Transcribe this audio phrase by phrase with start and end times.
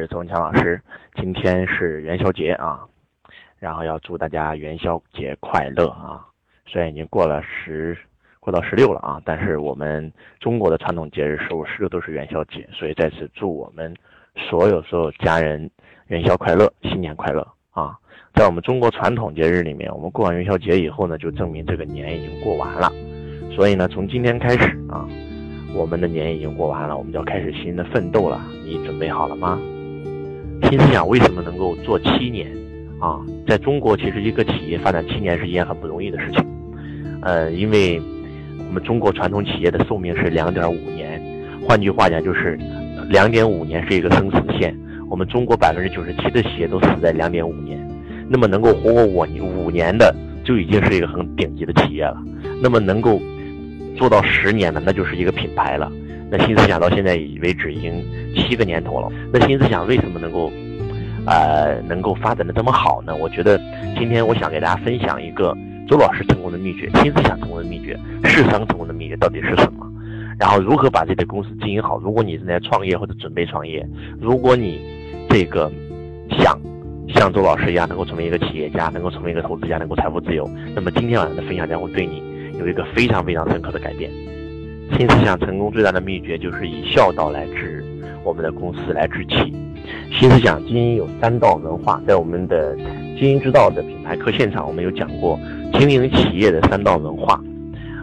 [0.00, 0.80] 是周文强老师，
[1.16, 2.80] 今天是元宵节啊，
[3.58, 6.24] 然后要祝大家元宵节快乐啊！
[6.66, 7.94] 虽然已经过了十，
[8.40, 13.94] 过到十六了啊，但是我们中国的传统节日十五、十六都是元宵节，所以在此祝我们
[14.36, 15.70] 所有所有家人
[16.06, 17.94] 元宵快乐，新年快乐啊！
[18.32, 22.90] 在我们中国传统节日里面，我们过完元宵节以后呢，就证明这个年已经过完了，
[23.54, 25.06] 所以呢，从今天开始啊。
[25.72, 28.40] 我们的年已经过完了，我们就要开始新的奋斗了。
[28.64, 29.56] 你准备好了吗？
[30.68, 32.46] 新思想为什么能够做七年？
[33.00, 36.44] 啊，在中国其实一个企业发展七年是一件很不容易的事情。
[37.22, 38.00] 呃，因为
[38.58, 41.20] 我们中国传统企业的寿命是两点五年，
[41.66, 42.58] 换句话讲就是
[43.08, 44.76] 两点五年是一个生死线。
[45.08, 47.78] 我们中国百分之九十七的企业都死在两点五年，
[48.28, 50.14] 那么能够活过我五年的
[50.44, 52.16] 就已经是一个很顶级的企业了。
[52.62, 53.20] 那么能够。
[53.96, 55.92] 做到十年的，那就是一个品牌了。
[56.30, 59.08] 那新思想到现在已为止已经七个年头了。
[59.32, 60.50] 那新思想为什么能够，
[61.26, 63.14] 呃，能够发展的这么好呢？
[63.16, 63.60] 我觉得
[63.98, 65.56] 今天我想给大家分享一个
[65.88, 69.86] 周老师成功的秘诀，新思想成功的秘诀，市商成功的秘诀到底是什么？
[70.38, 71.98] 然后如何把这个公司经营好？
[71.98, 73.86] 如果你正在创业或者准备创业，
[74.20, 74.80] 如果你
[75.28, 75.70] 这个
[76.38, 76.58] 想
[77.08, 82.22] 像周老师一样能够成为一个企业家，能够成为一个投资家，能够财富自由，那么今天晚上的分享将会对你。
[82.58, 84.10] 有一个非常非常深刻的改变。
[84.96, 87.82] 新思想成功最大的秘诀就是以孝道来治
[88.22, 89.52] 我们的公司，来治企。
[90.12, 92.76] 新思想经营有三道文化，在我们的
[93.18, 95.38] 经营之道的品牌课现场，我们有讲过
[95.72, 97.40] 经营企业的三道文化，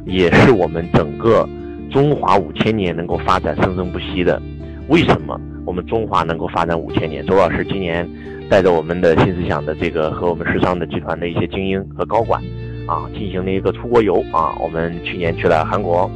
[0.06, 1.48] 也是我们整个
[1.92, 4.42] 中华五千年能够发展生生不息的。
[4.88, 7.24] 为什么我们中华能够发展五千年？
[7.26, 8.10] 周老师今年
[8.50, 12.42] 带着我们的新思想的这个和我们时尚的集团的一些精英和高管。
[12.88, 16.10] 啊，进行了一个出国游啊，我们去年去了韩国，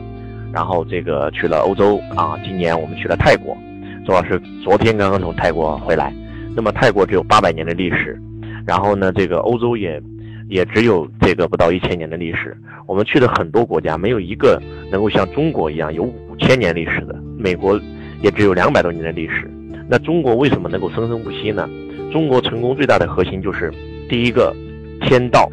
[0.53, 3.57] 然后这个去了欧洲啊，今年我们去了泰国。
[4.05, 6.13] 周老师昨天刚刚从泰国回来，
[6.55, 8.19] 那么泰国只有八百年的历史，
[8.65, 10.01] 然后呢，这个欧洲也
[10.49, 12.57] 也只有这个不到一千年的历史。
[12.87, 14.61] 我们去的很多国家，没有一个
[14.91, 17.15] 能够像中国一样有五千年历史的。
[17.37, 17.79] 美国
[18.21, 19.49] 也只有两百多年的历史。
[19.87, 21.69] 那中国为什么能够生生不息呢？
[22.11, 23.71] 中国成功最大的核心就是
[24.09, 24.53] 第一个
[25.01, 25.49] 天道。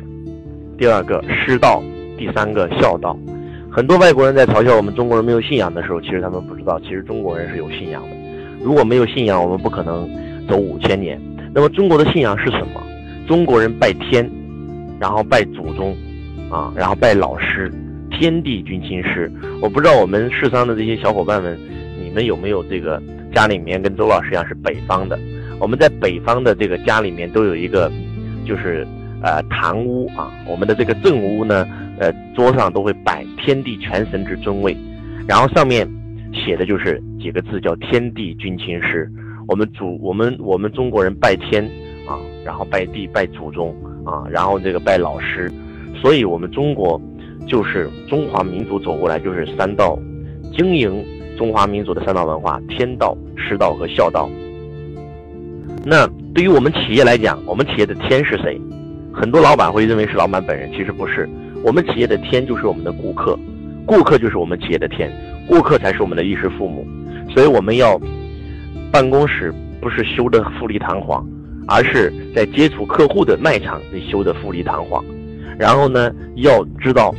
[0.77, 1.83] 第二个师道，
[2.17, 3.17] 第三个孝道。
[3.79, 8.09] 很多外国人在嘲笑我们中国人没有信仰的时候，其实他们不知道，其实中国人是有信仰的。
[8.61, 10.11] 如果没有信仰，我们不可能
[10.49, 11.17] 走五千年。
[11.55, 12.83] 那么中国的信仰是什么？
[13.29, 14.29] 中国人拜天，
[14.99, 15.97] 然后拜祖宗，
[16.51, 17.73] 啊，然后拜老师，
[18.11, 19.31] 天地君亲师。
[19.63, 21.57] 我不知道我们世商的这些小伙伴们，
[22.03, 23.01] 你们有没有这个
[23.33, 25.17] 家里面跟周老师一样是北方的？
[25.61, 27.89] 我们在北方的这个家里面都有一个，
[28.45, 28.85] 就是。
[29.21, 31.67] 呃，堂屋啊，我们的这个正屋呢，
[31.99, 34.77] 呃，桌上都会摆天地全神之尊位，
[35.27, 35.89] 然后上面
[36.33, 39.11] 写的就是几个字，叫“天地君亲师”。
[39.49, 41.65] 我们祖，我们我们中国人拜天
[42.07, 45.51] 啊，然后拜地，拜祖宗啊，然后这个拜老师，
[46.03, 47.01] 所以我们中国
[47.47, 49.99] 就是中华民族走过来就是三道，
[50.55, 51.03] 经营
[51.39, 54.29] 中华民族的三道文化：天道、师道和孝道。
[55.83, 58.61] 那对于我们企业来讲，我们企业的天是谁？
[59.15, 61.27] 很多老板会认为是老板本人，其实不是。
[61.65, 63.39] 我们企业的天就是我们的顾客，
[63.87, 65.11] 顾客就是我们企业的天，
[65.47, 66.87] 顾客才是我们的衣食父母。
[67.31, 68.01] 所以我们要
[68.91, 71.27] 办公室不是修的富丽堂皇，
[71.67, 75.05] 而是在接触客户的卖场里修的富丽堂皇。
[75.59, 77.15] 然后呢，要知道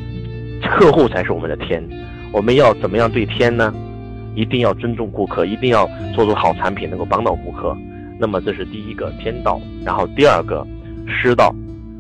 [0.64, 1.84] 客户才是我们的天，
[2.32, 3.74] 我们要怎么样对天呢？
[4.36, 7.76] 一定要尊重顾客，一定要做出好产品，能够帮到顾客。
[8.18, 10.66] 那么这是第一个天道，然后第二个
[11.08, 11.54] 师道。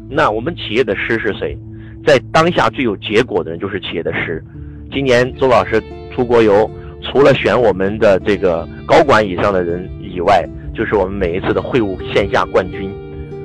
[0.10, 1.58] 那我们企业的师是谁？
[2.06, 4.44] 在当下最有结果的人就是企业的师。
[4.92, 5.82] 今年周老师
[6.14, 6.70] 出国游，
[7.04, 10.44] 除了选我们的这个高管以上的人以外，
[10.74, 12.90] 就是我们每一次的会务线下冠军，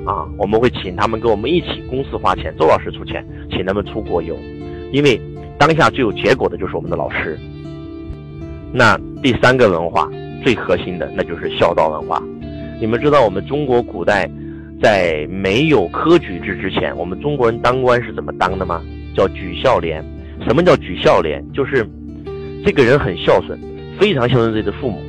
[0.05, 4.35] 啊，我们会请他们跟我们一起公司花钱，周老师出钱，请他们出国游，
[4.91, 5.19] 因为
[5.57, 7.37] 当下最有结果的就是我们的老师。
[8.73, 10.09] 那第三个文化
[10.43, 12.21] 最核心的那就是孝道文化。
[12.81, 14.29] 你们知道我们中国古代。
[14.81, 18.81] 在没有科举制之前，我们中国人当官是怎么当的吗？
[19.15, 20.03] 叫举孝廉。
[20.45, 21.43] 什么叫举孝廉？
[21.53, 21.87] 就是
[22.63, 23.57] 这个人很孝顺，
[23.97, 24.99] 非常孝顺自己的父母。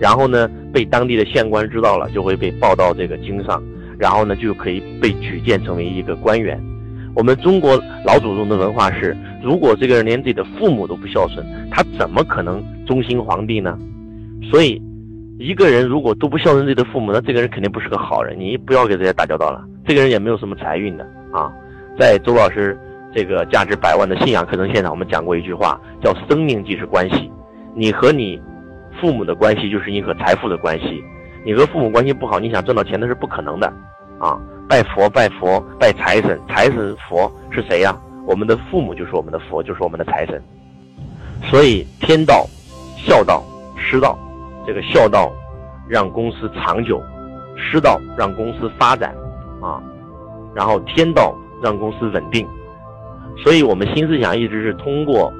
[0.00, 3.62] 然后呢，被当地的县官知道了，就会被报到这个京上，
[3.98, 6.60] 然后呢，就可以被举荐成为一个官员。
[7.14, 13.78] 我们中国老祖宗的文化是，如果这个人连自己的父母都不孝顺，他怎么可能忠心皇帝呢？
[14.50, 14.82] 所以。
[15.42, 18.38] 一个人如果都不孝顺自己的父母，那这个人肯定不是个好人。
[18.38, 19.64] 你不要跟这些打交道了。
[19.84, 21.52] 这个人也没有什么财运的啊。
[21.98, 22.78] 在周老师
[23.12, 27.30] 这个价值百万的信仰课程现场，我们讲过一句话，叫“生命即是关系”。
[27.74, 28.40] 你和你
[29.00, 31.02] 父母的关系，就是你和财富的关系。
[31.44, 33.66] 你和父母关系不好，你想赚到钱那是不可能的，
[34.20, 37.98] 啊，拜佛拜佛拜财神，财神佛是谁呀？
[38.28, 40.40] 我们的父母就是我们的佛，就是我们的财神。
[41.50, 42.46] 所以天道、
[42.96, 43.42] 孝道、
[43.76, 44.16] 师道，
[44.66, 45.32] 这个孝道
[45.88, 47.02] 让公司长久，
[47.56, 49.14] 师道让公司发展，
[49.60, 49.82] 啊，
[50.54, 52.46] 然后天道让公司稳定。
[53.42, 55.32] 所以我们新思想一直是通过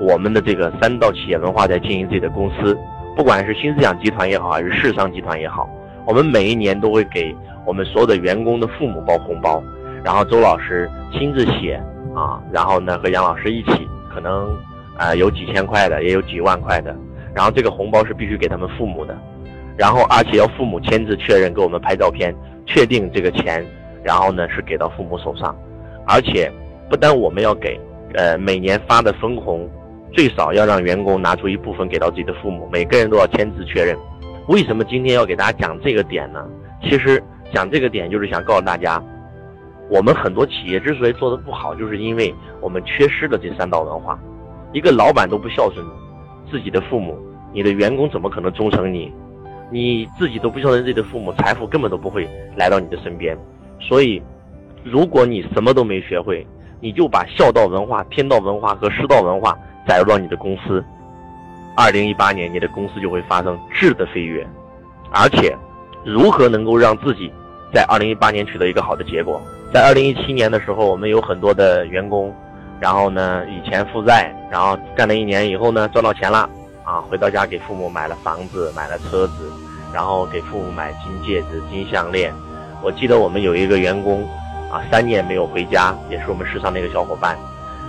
[0.00, 2.76] 我们的这个三道企业文化在经营自己的公司。
[3.16, 5.68] 不管是新思想集团也好，还是世商集团也好，
[6.04, 7.34] 我们每一年都会给
[7.64, 9.62] 我们所有的员工的父母包红包，
[10.02, 11.80] 然后周老师亲自写
[12.14, 14.56] 啊，然后呢和杨老师一起，可能
[14.96, 16.96] 啊有几千块的，也有几万块的，
[17.34, 19.16] 然后这个红包是必须给他们父母的，
[19.76, 22.34] 然后而且要父母签字确认，给我们拍照片，
[22.66, 23.64] 确定这个钱，
[24.02, 25.56] 然后呢是给到父母手上，
[26.06, 26.50] 而且
[26.88, 27.80] 不单我们要给，
[28.14, 29.68] 呃每年发的分红。
[30.12, 33.98] 最少要让员工拿出一部分给到自己的父母，每个人都要签字确认。
[34.46, 36.40] 为什么今天要给大家讲这个点呢？
[36.84, 37.20] 其实
[37.52, 39.02] 讲这个点就是想告诉大家，
[39.90, 44.16] 我们很多企业之所以做的不好，就是因为我们缺失了这三道文化。
[44.72, 45.84] 一个老板都不孝顺
[46.54, 47.18] 自己的父母，
[47.52, 49.12] 你的员工怎么可能忠诚你？
[49.72, 53.36] 你自己都不孝顺自己的父母，财富根本都不会来到你的身边。
[53.80, 54.22] 所以，
[54.84, 56.46] 如果你什么都没学会，
[56.78, 59.58] 你就把孝道文化、天道文化和师道文化。
[59.86, 60.82] 载入到你的公司，
[61.76, 64.46] 二零一八年你的公司就会发生质的飞跃，
[65.10, 65.54] 而且，
[66.06, 67.30] 如何能够让自己
[67.70, 69.38] 在二零一八年取得一个好的结果？
[69.74, 72.34] 在二零一七年的时候，我们有很多的员工，
[72.80, 76.48] 然后呢以前负债，然后干了一年以后呢赚到钱了，
[76.84, 79.50] 啊回到家给父母买了房子，买了车子，
[79.92, 82.32] 然后给父母买金戒指、金项链。
[82.82, 84.22] 我记得我们有一个员工，
[84.70, 87.38] 啊三年没有回家，也是我们市上的一个小伙伴。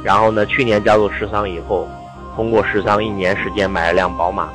[0.04, 1.88] 然后呢，去年加入世商以后，
[2.36, 4.48] 通过世商一年时间买了辆宝马，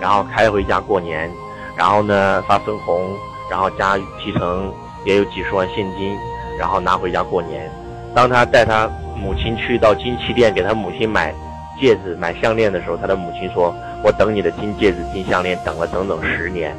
[0.00, 1.30] 然后开回家过年，
[1.76, 3.08] 然后呢发分红，
[3.50, 4.70] 然后加提成
[5.04, 6.14] 也有几十万现金，
[6.58, 7.70] 然后拿回家过年。
[8.16, 11.34] 当他带他母亲去到金器店给他母亲买
[11.78, 16.74] 戒指、买项链的时候，他的母亲说：“我等你的金戒指、金项链等了整整十年。”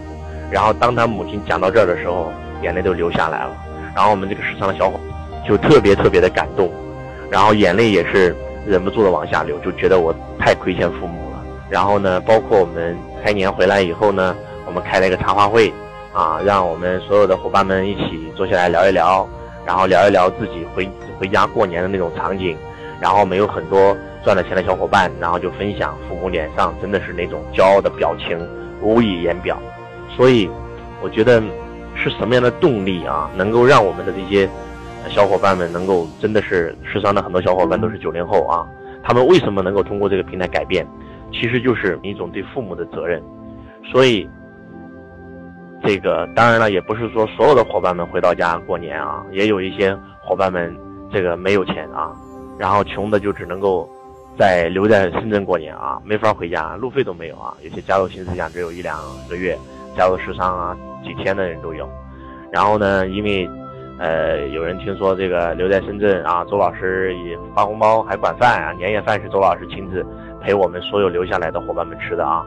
[0.49, 2.31] 然后当他母亲讲到这儿的时候，
[2.63, 3.55] 眼泪都流下来了。
[3.95, 4.99] 然后我们这个世商的小伙
[5.47, 6.71] 就特别特别的感动。
[7.29, 8.35] 然后眼泪也是
[8.65, 11.43] 忍不住的往下流，就觉得我太亏欠父母了。
[11.69, 14.35] 然后呢，包括我们开年回来以后呢，
[14.65, 15.71] 我们开了一个茶话会，
[16.15, 19.29] 啊，让我们所有的伙伴们一起坐下来聊一聊，
[19.67, 22.57] 然后聊一聊自己回回家过年的那种场景。
[22.99, 28.39] 然后我们有很多赚了钱的小伙伴，然后就分享父母脸上真的是那种骄傲的表情，
[28.81, 29.57] 无以言表。
[30.15, 30.49] 所以，
[31.01, 31.41] 我觉得
[31.95, 34.49] 是什么样的动力啊，能够让我们的这些。
[35.09, 38.67] 小伙伴们能够真的是时尚的很多小伙伴都是九零后啊，
[39.01, 40.85] 他们为什么能够通过这个平台改变？
[41.31, 43.23] 其实就是一种对父母的责任。
[43.89, 44.29] 所以，
[45.81, 50.75] 这个当然了，也不是说所有的伙伴们回到家过年啊，也有一些伙伴们
[51.11, 52.15] 这个没有钱啊，
[52.57, 53.87] 然后穷的就只能够
[54.37, 57.55] 在留在深圳过年啊，没法回家，路费都没有啊。
[57.61, 58.97] 有些加入新思想只有一两
[59.29, 59.57] 个月，
[59.95, 61.87] 加入时尚啊几天的人都有。
[62.51, 63.49] 然后呢，因为。
[63.99, 70.05] 呃，有人听说这个留在深圳啊，周老师也发红包还管饭啊，年夜饭是周老师亲自
[70.39, 72.45] 陪我们所有留下来的伙伴们吃的啊。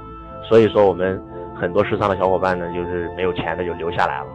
[0.49, 1.21] 所以说我们
[1.61, 4.27] 很多时尚的小伙伴呢，就是没有钱的就留下来了。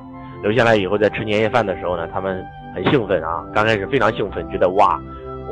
[0.44, 2.44] 留下来以后在吃年夜饭的时候呢，他们
[2.76, 5.02] 很兴奋啊，刚开始非常兴奋，觉得哇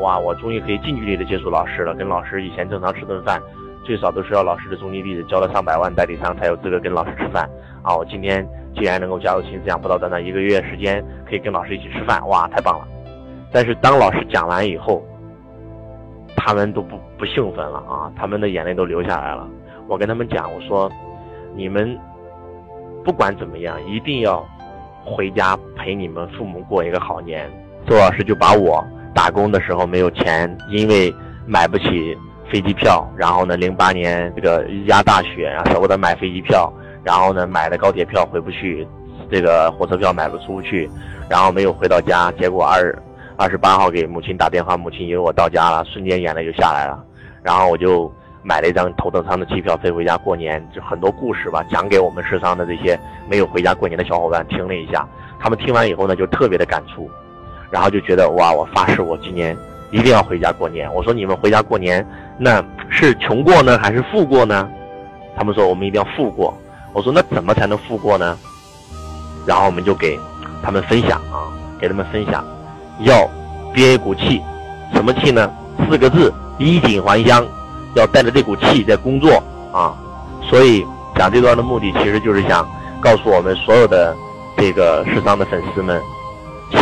[0.02, 3.42] 哇，我终于可以近距离的接触老师了，跟老师以前正常吃顿饭，
[3.86, 7.50] 最少都是要老师的中金地址交了上百万代理商才有资格跟老师吃饭
[7.82, 7.96] 啊。
[7.96, 8.48] 我今天。
[8.76, 12.88] 既然能够加入新思想，不到短短一个月时间，可以跟老师一起吃饭，哇，太棒了！
[13.52, 15.06] 但是当老师讲完以后，
[16.36, 19.48] 他们都不不兴奋了啊，他们的眼泪都流下来了。
[19.88, 20.92] 我跟他们讲，我说，
[21.54, 21.96] 你们
[23.06, 24.44] 不管怎么样，一定要
[25.04, 27.50] 回家陪你们父母过一个好年。
[27.88, 28.84] 周老师就把我
[29.14, 31.14] 打工的时候没有钱，因为
[31.46, 32.18] 买不起
[32.52, 36.72] 飞机票，然后呢，零八年这个压大雪然后，舍不得买飞机票。
[37.04, 38.88] 然后呢，买了高铁票回不去，
[39.30, 40.90] 这个火车票买不出去，
[41.30, 42.32] 然后没有回到家。
[42.40, 42.98] 结果二
[43.36, 47.04] 二十八号给母亲打电话，母亲以为我到家了，瞬间眼泪就下来了。
[47.42, 48.10] 然后我就
[48.44, 50.64] 买了一张头等舱的机票飞回家过年。
[50.74, 55.08] 就很多故事吧，讲给我们世上的这些没有回家过年的小伙伴听了一下。
[55.40, 57.10] 他们听完以后呢，就特别的感触，
[57.72, 59.58] 然后就觉得哇，我发誓我今年
[59.92, 60.94] 一定要回家过年。
[60.94, 62.06] 我说你们回家过年，
[62.38, 64.70] 那是穷过呢，还是富过呢？
[65.36, 66.56] 他们说我们一定要富过。
[66.94, 68.38] 我说那怎么才能富过呢？
[69.46, 70.18] 然后我们就给
[70.62, 72.46] 他们分享啊，给他们分享，
[73.00, 73.30] 要
[73.74, 74.42] 憋一股气，
[74.94, 75.52] 什么气呢？
[75.90, 77.46] 四个字：衣锦还乡。
[77.96, 79.94] 要带着这股气在工作啊。
[80.42, 80.86] 所以
[81.16, 82.68] 讲这段的目的，其实就是想
[83.02, 84.16] 告诉我们所有的
[84.58, 86.02] 这个世桑的粉丝们，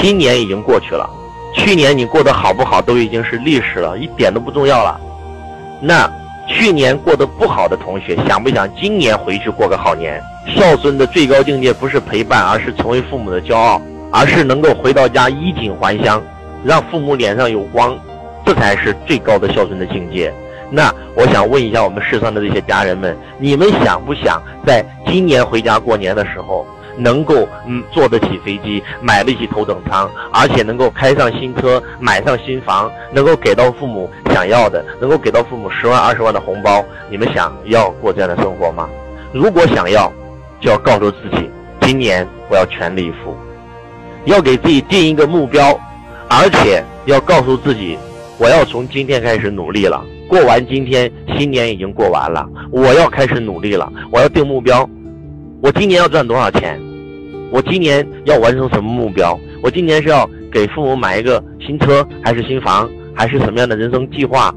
[0.01, 1.09] 新年已经过去了，
[1.53, 4.99] 去年你过得好不好都已经是历史了，一点都不重要了。
[5.79, 6.11] 那
[6.47, 10.21] 去年过得不好的同学，想不想今年回去过个好年？
[10.55, 13.79] 孝顺的最高境界不是陪伴，而是成为父母的骄傲，
[14.11, 16.21] 而是能够回到家衣锦还乡，
[16.63, 17.95] 让父母脸上有光，
[18.43, 20.33] 这才是最高的孝顺的境界。
[20.73, 26.65] 那我想问一下我们世上的这些家人们，你们想不想在今年回家过年的时候，
[26.97, 36.83] 能够嗯坐得起飞机，买得起头等舱，而且能够开上新车，买上新房，能够给到父母想要的，能够给到父母十万二十万的红包？
[37.09, 38.87] 你们想要过这样的生活吗？
[39.33, 40.09] 如果想要，
[40.61, 41.51] 就要告诉自己，
[41.81, 43.35] 今年我要全力以赴，
[44.23, 45.77] 要给自己定一个目标，
[46.29, 47.97] 而且要告诉自己，
[48.37, 50.01] 我要从今天开始努力了。
[50.31, 53.91] 过完今天，新年已经过完了，我要开始努力了。
[54.13, 54.89] 我要定目标，
[55.61, 56.79] 我今年要赚多少钱？
[57.51, 59.37] 我今年要完成什么目标？
[59.61, 64.55] 我今年是要给父母买一个新车，还是新房，还是什么样的人生计划？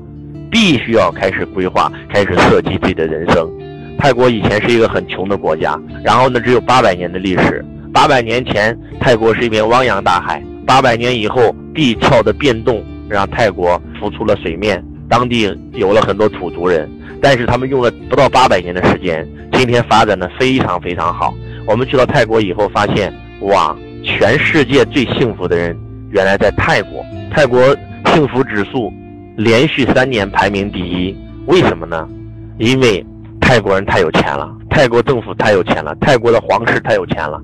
[0.49, 3.50] 必须要开始规划，开始设计自己的人生。
[3.99, 7.64] 泰国以前是一个很穷的国家，然后呢，只有八百年的历史。
[7.93, 14.81] 八百年前，泰国是一片汪洋大海；八百年以后，地壳的变动让泰国浮出了水面。
[15.08, 21.34] 当地有了很多土族人，但是他们用了不到八百年的时间，今天发展的非常非常好。
[21.66, 25.76] 我们去到泰国以后，发现哇，全世界最幸福的人
[26.11, 27.04] 原来在泰国。
[27.30, 28.92] 泰国幸福指数
[29.37, 32.08] 连续三年排名第一，为什么呢？
[32.58, 33.04] 因为
[33.40, 37.40] 泰国人太有钱了，泰国政府太有钱了，泰国的皇室太有钱了。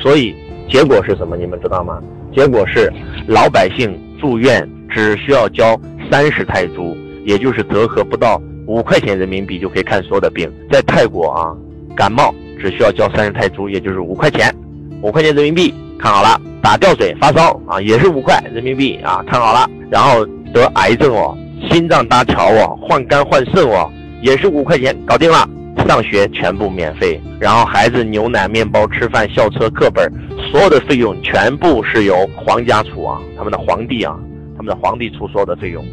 [0.00, 0.34] 所以
[0.68, 1.36] 结果是什么？
[1.36, 2.00] 你们知道吗？
[2.34, 2.92] 结果是
[3.26, 5.78] 老百姓住院只需要交
[6.10, 6.96] 三十泰铢。
[7.24, 11.54] 也就是折合不到五块钱人民币就可以看所有的病，在泰国啊，
[11.96, 14.54] 感冒只需要交三十泰铢，也就是五块钱，
[15.02, 16.40] 五块钱人民币看好了。
[16.62, 19.68] 打吊水发烧啊，也是五块人民币啊，看好了。
[19.90, 20.24] 然后
[20.54, 21.36] 得癌症哦，
[21.68, 25.48] 心脏搭桥哦，换肝换肾哦，也是五块钱搞定了。
[25.88, 30.08] 上学全部免费，然后孩子牛奶、面包、吃饭、校车、课本，
[30.52, 34.16] 所有的费用全部是由皇家出啊，他们的皇帝啊，
[34.56, 35.84] 他们的皇帝出所有的费用。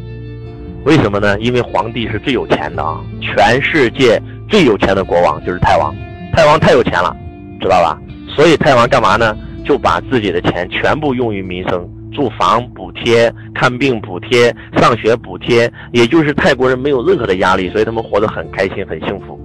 [0.84, 1.38] 为什么呢？
[1.40, 3.00] 因为皇帝是最有钱的啊！
[3.20, 5.94] 全世界最有钱的国王就是泰王，
[6.34, 7.14] 泰王太有钱了，
[7.60, 7.98] 知道吧？
[8.34, 9.36] 所以泰王干嘛呢？
[9.62, 19.38] 就把自己的钱全部用于民生，住房补贴、看病补贴、上学补贴，也就是泰国人没有任何的压力，所以他们活得很开心、很幸福。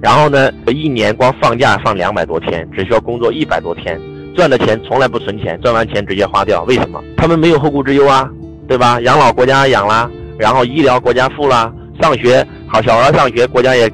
[0.00, 3.98] 然后呢，一年光放假放两百多天，只需要工作一百多天，
[4.36, 6.62] 赚的钱从来不存钱，赚完钱直接花掉。
[6.64, 7.02] 为什么？
[7.16, 8.30] 他们没有后顾之忧啊，
[8.68, 9.00] 对吧？
[9.00, 10.08] 养老国家养啦。
[10.42, 13.88] 然后医疗国家付了，上学好小孩上学国家也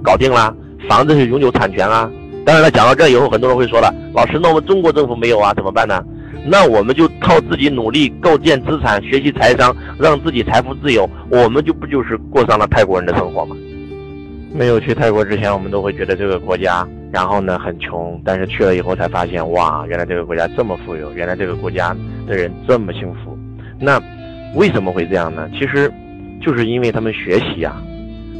[0.00, 0.54] 搞定了，
[0.88, 2.08] 房子是永久产权啊。
[2.46, 6.00] 当然了，讲到这以后，很多人会说了，老师，那我们中国政府没有啊，怎么办呢？
[6.46, 13.56] 那我们就靠自己努力构建资产，学习财商，让自己财富自由，我们就不就是过上了泰国人的生活吗？
[14.54, 21.92] 没有去泰国之前，我们都会觉得这个国家，然后呢很穷，但是去了以后才发现，哇，原来这个国家这么富有，原来这个国家
[22.24, 23.36] 的人这么幸福。
[23.80, 24.00] 那。
[24.54, 25.48] 为什么会这样呢？
[25.52, 25.92] 其实，
[26.40, 27.76] 就是因为他们学习呀。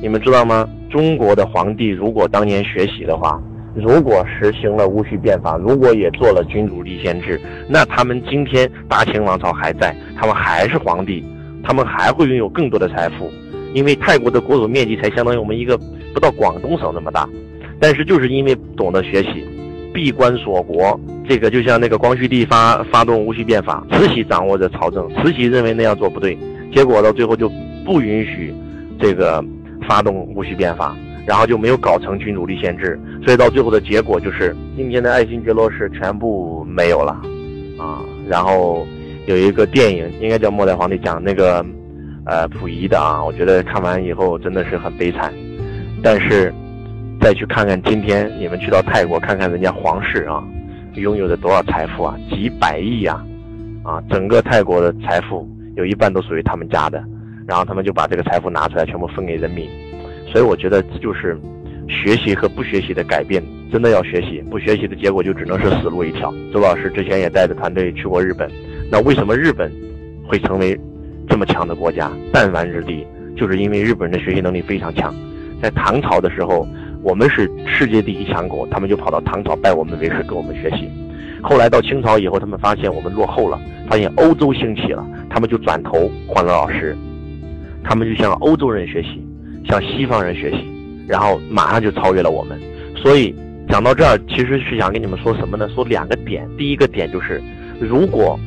[0.00, 0.68] 你们知道吗？
[0.90, 3.40] 中国的皇帝如果当年学习的话，
[3.74, 11.24] 如果实行了戊戌变法，如果也做了君主立宪制，那他们今天大清王朝还在，他们还是皇帝，
[11.62, 13.30] 他们还会拥有更多的财富。
[13.74, 15.76] 因为泰国的国土面积才相当于我们一个
[16.14, 17.28] 不到广东省那么大，
[17.78, 19.44] 但是就是因为懂得学习。
[19.98, 26.38] 闭关锁国，这个就像那个光绪帝发发动戊戌变法，慈禧掌握着朝政，慈禧认为那样做不对，
[26.72, 27.50] 结果到最后就
[27.84, 28.54] 不允许
[29.00, 29.44] 这个
[29.88, 37.20] 发动戊戌变法，然后就没有搞成君主立宪制，所以到最后的结果就是今天的爱新觉罗氏全部没有了，
[37.76, 38.86] 啊，然后
[39.26, 41.66] 有一个电影应该叫《末代皇帝》，讲那个
[42.24, 45.34] 呃溥仪的啊，我觉得看完以后真的是很悲惨，
[46.04, 46.54] 但是。
[47.20, 50.42] 再去看看今天你们去到泰国看看人家皇室啊，
[50.94, 53.22] 拥有的多少财富啊，几百亿呀，
[53.82, 57.04] 啊，整个泰国的财富有一半都属于他们家的，
[57.46, 59.68] 然后他们就把这个财富拿出来全部分给人民，
[60.32, 61.38] 所以我觉得这就是
[61.88, 66.32] 学习和不学习的改变，真的要学习，不学习的结果就只能是死路一条。
[66.52, 68.48] 周老师之前也带着团队去过日本，
[68.90, 69.70] 那为什么日本
[70.26, 70.78] 会成为
[71.28, 72.10] 这么强的国家？
[72.32, 73.04] 弹丸之地，
[73.36, 75.14] 就是因为日本人的学习能力非常强，
[75.60, 76.66] 在唐朝的时候。
[77.08, 80.90] 我们是世界第一强国，他们就跑到唐朝拜我们为师，跟我们学习。
[81.42, 86.94] 后来到清朝以后，他们发现我们落后了，发现欧洲兴起了，他们就转头换了老师。
[87.82, 89.26] 他们就向欧洲人学习，
[89.66, 90.58] 向西方人学习，
[91.08, 92.60] 然后马上就超越了我们。
[92.94, 93.34] 所以
[93.70, 95.66] 讲到这儿，其实是想跟你们说什么呢？
[95.74, 96.46] 说两个点。
[96.58, 97.40] 第一个点就是，
[97.80, 98.38] 如果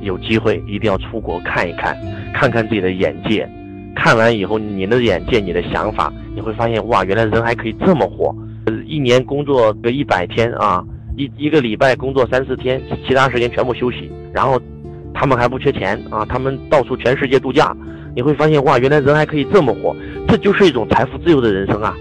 [0.00, 1.94] 有机会，一定要出国看一看，
[2.32, 3.46] 看看自己的眼界。
[3.94, 8.34] 看完以后，你的眼界、你的想法，你会发现，哇，原来人还可以这么活。
[8.86, 10.84] 一年工作个一百天啊，
[11.16, 14.10] 一一个礼拜工作三四天，其他时间全部休息。
[14.32, 14.60] 然后，
[15.12, 17.76] 他们还不缺钱啊，他们到处全世界度假。
[18.14, 19.94] 你会发现，哇，原来人还可以这么活，
[20.26, 21.96] 这就是一种财富自由的人生啊！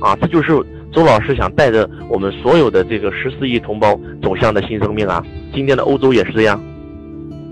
[0.00, 0.52] 啊，这就是
[0.92, 5.24] 周老师想带着我们所有的这个十四亿同胞走向的新生命啊！
[5.54, 6.60] 今天的欧洲也是这样。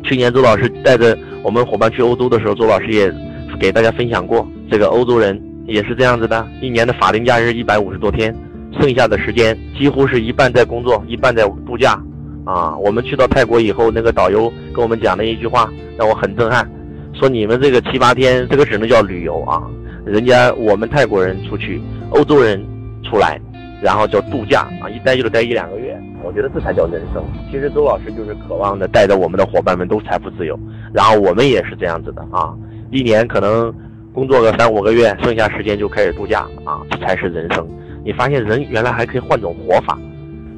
[0.03, 3.13] 去年周老师带着我们伙伴去欧洲的时候，周老师也
[3.57, 8.35] 给大家分享过，这个欧洲人也是这样子的，一年的法定假日一百五十多天，
[8.81, 12.01] 剩下的时间几乎是一半在工作，一半在度假。
[12.45, 16.71] 啊，我们去到泰国以后，那个导游跟我们讲的一句话让我很震撼。
[17.13, 19.63] 说你们这个七八天，这个只能叫旅游啊！
[20.05, 22.65] 人家我们泰国人出去，欧洲人
[23.03, 23.41] 出来，
[23.83, 25.99] 然后叫度假啊，一待就是待一两个月。
[26.23, 27.25] 我觉得这才叫人生。
[27.51, 30.57] 其实周老师就是渴望的，带着我们的伙伴们都财富自由，
[30.93, 32.55] 然后我们也是这样子的啊！
[32.91, 33.73] 一年可能
[34.13, 37.67] 工作个三五个月，剩下时间就开始度假啊，这才是人生。
[38.05, 39.99] 你发现人原来还可以换种活法。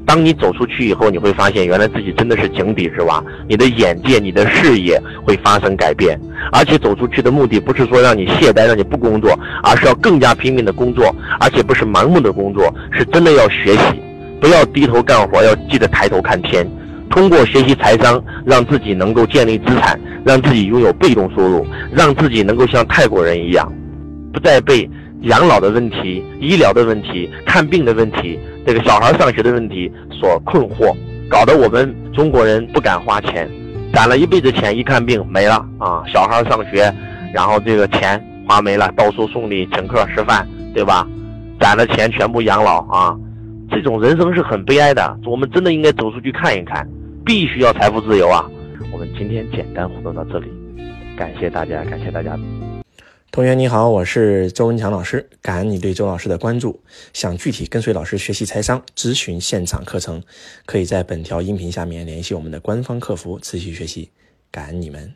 [0.06, 6.18] 当你走出去以后，你会发现原来自己真的是井底之蛙，你的眼界、你的视野会发生改变。
[6.50, 14.00] 而且走出去的目的不是说让你懈怠、让你不工作，而是要更加拼命的工作，而且不是盲目的工作，是真的要学习，
[14.40, 16.66] 不要低头干活，要记得抬头看天。
[17.10, 23.72] 通过学习财商，让自己能够建立资产，让自己拥有被动收入，让自己能够像泰国人一样，
[24.32, 24.88] 不再被
[25.22, 28.38] 养老的问题、医疗的问题、看病的问题。
[28.66, 30.94] 这个小孩上学的问题所困惑，
[31.28, 33.48] 搞得我们中国人不敢花钱，
[33.92, 36.02] 攒了一辈子钱，一看病没了啊！
[36.12, 36.94] 小孩上学，
[37.32, 41.06] 然后这个钱花没了，到处送礼请客吃饭，对吧？
[41.58, 43.16] 攒的钱全部养老啊！
[43.70, 45.18] 这种人生是很悲哀的。
[45.24, 46.88] 我们真的应该走出去看一看，
[47.24, 48.44] 必须要财富自由啊！
[48.92, 50.48] 我们今天简单互动到这里，
[51.16, 52.38] 感谢大家，感谢大家。
[53.30, 56.80] 同学你好，我是周文强老师，感恩你对周老师的关注。
[57.12, 60.22] 想具体跟随老师学习财商、咨询现场课程，
[60.64, 64.10] 可以在本条音频下面联系我们的官方客服，持续学习。
[64.50, 65.12] 感恩你们。